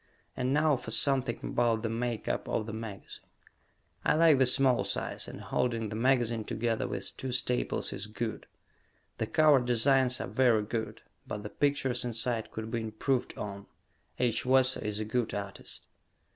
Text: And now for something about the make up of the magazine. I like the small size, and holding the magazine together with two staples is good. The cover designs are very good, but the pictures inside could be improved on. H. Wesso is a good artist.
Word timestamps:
And 0.35 0.51
now 0.51 0.77
for 0.77 0.89
something 0.89 1.39
about 1.43 1.83
the 1.83 1.89
make 1.89 2.27
up 2.27 2.49
of 2.49 2.65
the 2.65 2.73
magazine. 2.73 3.27
I 4.03 4.15
like 4.15 4.39
the 4.39 4.47
small 4.47 4.83
size, 4.83 5.27
and 5.27 5.39
holding 5.39 5.89
the 5.89 5.95
magazine 5.95 6.43
together 6.43 6.87
with 6.87 7.15
two 7.17 7.31
staples 7.31 7.93
is 7.93 8.07
good. 8.07 8.47
The 9.19 9.27
cover 9.27 9.59
designs 9.61 10.19
are 10.19 10.25
very 10.25 10.63
good, 10.63 11.03
but 11.27 11.43
the 11.43 11.49
pictures 11.51 12.03
inside 12.03 12.49
could 12.49 12.71
be 12.71 12.81
improved 12.81 13.37
on. 13.37 13.67
H. 14.17 14.43
Wesso 14.43 14.79
is 14.79 14.99
a 14.99 15.05
good 15.05 15.35
artist. 15.35 15.85